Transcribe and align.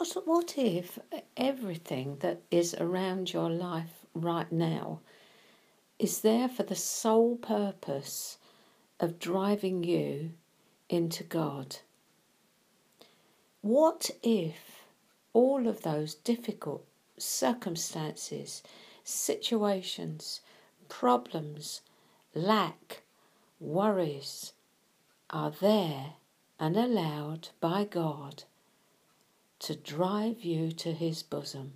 what, 0.00 0.26
what 0.26 0.54
if 0.56 0.98
everything 1.36 2.16
that 2.20 2.40
is 2.50 2.74
around 2.76 3.34
your 3.34 3.50
life 3.50 4.06
right 4.14 4.50
now 4.50 4.98
is 5.98 6.22
there 6.22 6.48
for 6.48 6.62
the 6.62 6.74
sole 6.74 7.36
purpose 7.36 8.38
of 8.98 9.18
driving 9.18 9.84
you 9.84 10.32
into 10.88 11.22
God? 11.22 11.76
What 13.60 14.10
if 14.22 14.84
all 15.34 15.68
of 15.68 15.82
those 15.82 16.14
difficult 16.14 16.86
circumstances, 17.18 18.62
situations, 19.04 20.40
problems, 20.88 21.82
lack, 22.34 23.02
worries 23.60 24.54
are 25.28 25.50
there 25.50 26.14
and 26.58 26.78
allowed 26.78 27.50
by 27.60 27.84
God 27.84 28.44
to 29.60 29.76
drive 29.76 30.42
you 30.42 30.72
to 30.72 30.92
His 30.92 31.22
bosom? 31.22 31.74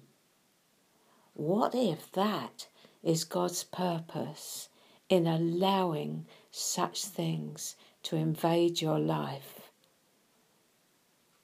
What 1.35 1.75
if 1.75 2.11
that 2.13 2.69
is 3.03 3.25
God's 3.25 3.65
purpose 3.65 4.69
in 5.09 5.27
allowing 5.27 6.27
such 6.51 7.05
things 7.05 7.77
to 8.05 8.17
invade 8.17 8.81
your 8.81 8.99
life? 8.99 9.71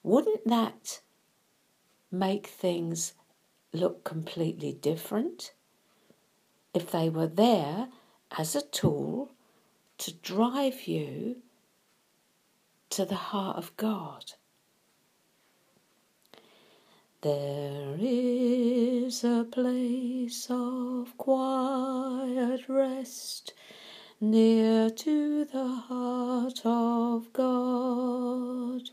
Wouldn't 0.03 0.47
that 0.47 1.01
make 2.11 2.47
things 2.47 3.13
look 3.73 4.03
completely 4.03 4.73
different 4.73 5.53
if 6.73 6.91
they 6.91 7.11
were 7.11 7.27
there 7.27 7.89
as 8.37 8.57
a 8.57 8.63
tool 8.63 9.33
to 9.99 10.13
drive 10.15 10.87
you 10.87 11.37
to 12.89 13.05
the 13.05 13.15
heart 13.15 13.59
of 13.59 13.77
God? 13.77 14.33
There 17.23 17.97
is 17.99 19.25
a 19.25 19.45
place 19.45 20.47
of 20.49 21.19
quiet 21.19 22.67
rest 22.67 23.53
near 24.23 24.89
to 24.89 25.45
the 25.45 25.67
heart 25.67 26.63
of 26.65 27.31
God, 27.35 28.89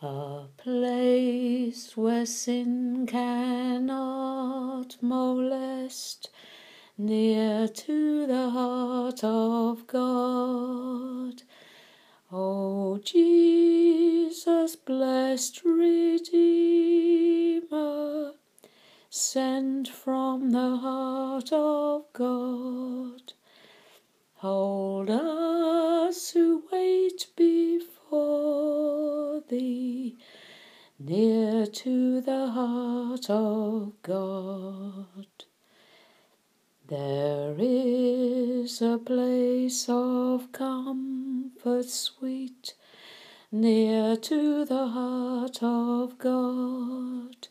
a 0.00 0.46
place 0.56 1.94
where 1.98 2.24
sin 2.24 3.06
cannot 3.06 4.96
molest, 5.02 6.30
near 6.96 7.68
to 7.68 8.26
the 8.26 8.48
heart 8.48 9.22
of 9.22 9.86
God. 9.86 11.42
O 12.32 12.98
Jesus, 13.04 14.76
blessed 14.76 15.62
Redeemer, 15.62 16.53
sent 19.16 19.86
from 19.86 20.50
the 20.50 20.76
heart 20.78 21.52
of 21.52 22.02
God, 22.12 23.32
hold 24.34 25.08
us 25.08 26.30
who 26.30 26.64
wait 26.72 27.28
before 27.36 28.60
thee, 29.48 30.16
near 30.98 31.64
to 31.64 32.20
the 32.22 32.48
heart 32.48 33.30
of 33.30 33.92
God. 34.02 35.28
There 36.88 37.54
is 37.56 38.82
a 38.82 38.98
place 38.98 39.86
of 39.88 40.50
comfort 40.50 41.88
sweet 41.88 42.74
near 43.52 44.16
to 44.16 44.64
the 44.64 44.88
heart 44.88 45.62
of 45.62 46.18
God, 46.18 47.46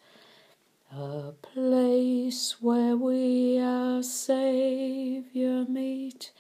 a 0.92 1.31
place 1.53 2.55
where 2.61 2.97
we 2.97 3.59
our 3.59 4.01
Saviour 4.01 5.65
meet 5.69 6.31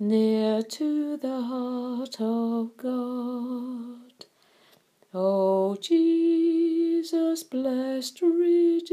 near 0.00 0.62
to 0.62 1.16
the 1.16 1.42
heart 1.42 2.20
of 2.20 2.76
God. 2.76 4.26
O 5.14 5.76
Jesus, 5.80 7.44
blessed 7.44 8.20
Redeemer, 8.20 8.88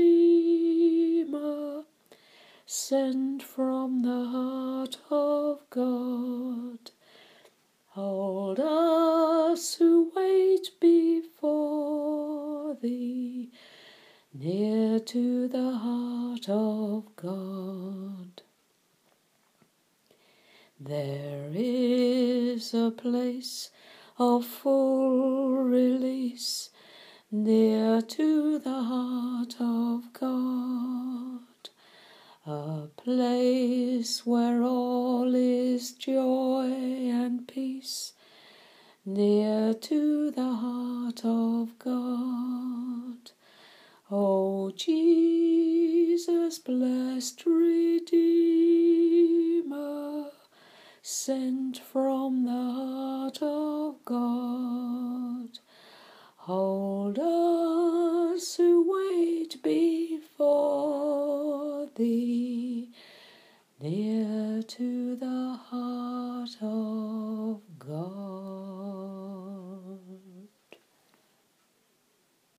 sent 2.67 3.41
from 3.41 4.03
the 4.03 4.25
heart 4.25 4.97
of 5.09 5.67
God. 5.71 6.91
Hold 7.87 8.59
us 8.59 9.73
who 9.73 10.11
wait 10.15 10.69
before 10.79 12.75
thee, 12.81 13.18
near 14.33 14.99
to 14.99 15.47
the 15.47 15.71
heart 15.71 16.49
of 16.49 17.15
God. 17.15 18.41
There 20.79 21.49
is 21.53 22.73
a 22.73 22.91
place 22.91 23.69
of 24.17 24.45
full 24.45 25.55
release 25.57 26.69
near 27.31 28.01
to 28.01 28.59
the 28.59 28.83
heart 28.83 29.55
of 29.59 30.13
God 30.13 31.09
a 32.49 32.87
place 32.97 34.25
where 34.25 34.63
all 34.63 35.35
is 35.35 35.91
joy 35.91 36.65
and 36.65 37.47
peace, 37.47 38.13
near 39.05 39.73
to 39.75 40.31
the 40.31 40.51
heart 40.55 41.23
of 41.23 41.77
God. 41.77 42.68
O 44.11 44.71
Jesus, 44.71 46.57
blessed 46.57 47.45
Redeemer, 47.45 48.31
sent 51.03 51.77
from 51.77 52.45
the 52.45 53.18